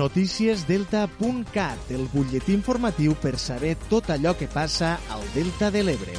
[0.00, 6.16] Noticiesdelta.cat, el butlletí informatiu per saber tot allò que passa al Delta de l'Ebre.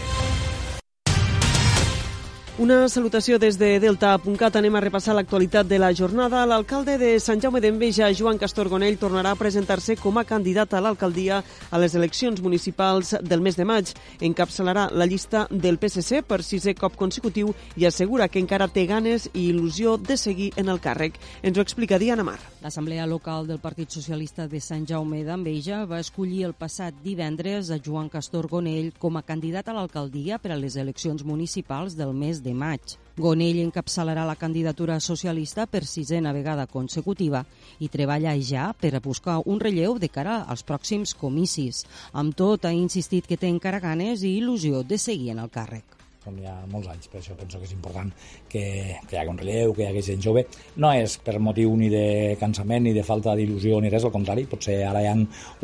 [2.62, 4.58] Una salutació des de Delta.cat.
[4.60, 6.44] Anem a repassar l'actualitat de la jornada.
[6.46, 11.40] L'alcalde de Sant Jaume d'Enveja, Joan Castorgonell, tornarà a presentar-se com a candidat a l'alcaldia
[11.72, 13.90] a les eleccions municipals del mes de maig.
[14.22, 17.50] Encapçalarà la llista del PSC per sisè cop consecutiu
[17.82, 21.18] i assegura que encara té ganes i il·lusió de seguir en el càrrec.
[21.42, 22.38] Ens ho explica Diana Mar.
[22.62, 27.80] L'Assemblea Local del Partit Socialista de Sant Jaume d'Enveja va escollir el passat divendres a
[27.82, 32.54] Joan Castorgonell com a candidat a l'alcaldia per a les eleccions municipals del mes de
[32.54, 32.94] maig.
[33.18, 37.42] Gonell encapçalarà la candidatura socialista per sisena vegada consecutiva
[37.80, 41.82] i treballa ja per a buscar un relleu de cara als pròxims comicis.
[42.14, 46.01] Amb tot, ha insistit que té encara ganes i il·lusió de seguir en el càrrec
[46.22, 48.12] com ha molts anys, per això penso que és important
[48.50, 48.64] que,
[49.08, 50.44] que hi hagi un relleu, que hi hagi gent jove.
[50.84, 52.04] No és per motiu ni de
[52.42, 55.16] cansament ni de falta d'il·lusió ni res, al contrari, potser ara hi ha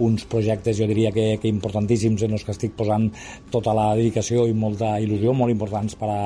[0.08, 3.10] uns projectes, jo diria que, que importantíssims en els que estic posant
[3.54, 6.22] tota la dedicació i molta il·lusió, molt importants per, a,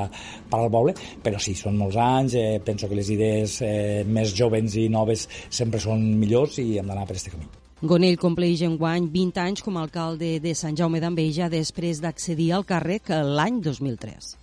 [0.52, 4.32] per al poble, però sí, són molts anys, eh, penso que les idees eh, més
[4.38, 7.61] jovens i noves sempre són millors i hem d'anar per aquest camí.
[7.82, 12.52] Gonell compleix en guany 20 anys com a alcalde de Sant Jaume d'Enveja després d'accedir
[12.54, 14.41] al càrrec l'any 2003.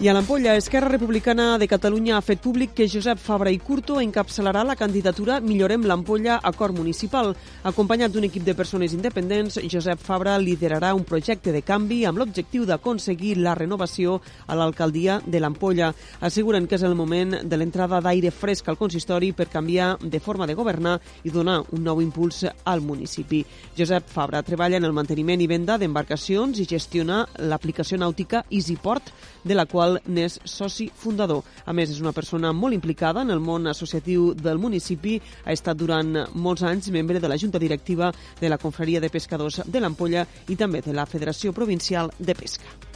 [0.00, 3.98] I a l'Ampolla, Esquerra Republicana de Catalunya ha fet públic que Josep Fabra i Curto
[4.00, 7.34] encapçalarà la candidatura Millorem l'Ampolla Acord Municipal.
[7.68, 12.64] Acompanyat d'un equip de persones independents, Josep Fabra liderarà un projecte de canvi amb l'objectiu
[12.64, 15.90] d'aconseguir la renovació a l'alcaldia de l'Ampolla.
[16.24, 20.48] Asseguren que és el moment de l'entrada d'aire fresc al consistori per canviar de forma
[20.48, 23.42] de governar i donar un nou impuls al municipi.
[23.76, 29.12] Josep Fabra treballa en el manteniment i venda d'embarcacions i gestiona l'aplicació nàutica EasyPort,
[29.44, 31.42] de la qual qual n'és soci fundador.
[31.66, 35.18] A més, és una persona molt implicada en el món associatiu del municipi.
[35.44, 39.62] Ha estat durant molts anys membre de la Junta Directiva de la Confraria de Pescadors
[39.66, 42.89] de l'Ampolla i també de la Federació Provincial de Pesca.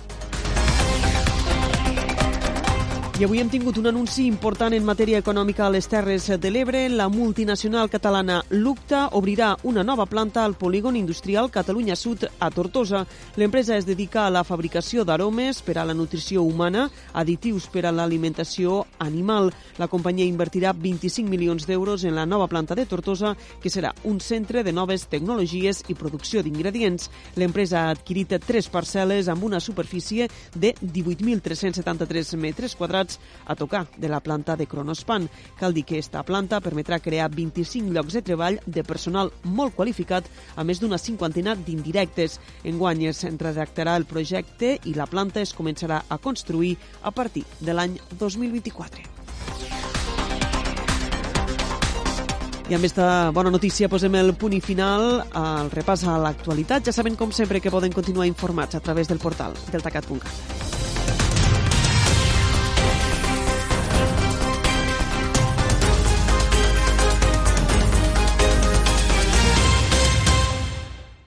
[3.14, 6.88] I avui hem tingut un anunci important en matèria econòmica a les Terres de l'Ebre.
[6.90, 13.04] La multinacional catalana Lucta obrirà una nova planta al polígon industrial Catalunya Sud a Tortosa.
[13.36, 17.92] L'empresa es dedica a la fabricació d'aromes per a la nutrició humana, additius per a
[17.92, 19.52] l'alimentació animal.
[19.78, 24.18] La companyia invertirà 25 milions d'euros en la nova planta de Tortosa, que serà un
[24.18, 27.06] centre de noves tecnologies i producció d'ingredients.
[27.36, 30.26] L'empresa ha adquirit tres parcel·les amb una superfície
[30.56, 35.28] de 18.373 metres quadrats quadrats a tocar de la planta de Cronospan.
[35.58, 40.24] Cal dir que aquesta planta permetrà crear 25 llocs de treball de personal molt qualificat,
[40.56, 42.40] a més d'una cinquantena d'indirectes.
[42.64, 47.74] Enguany es redactarà el projecte i la planta es començarà a construir a partir de
[47.74, 49.12] l'any 2024.
[52.64, 56.88] I amb aquesta bona notícia posem el punt i final al repàs a l'actualitat.
[56.88, 60.63] Ja saben, com sempre, que poden continuar informats a través del portal deltacat.cat.